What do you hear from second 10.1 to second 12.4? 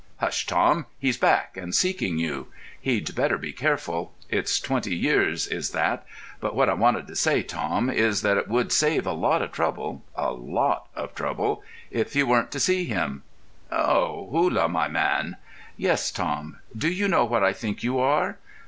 lot of trouble—if you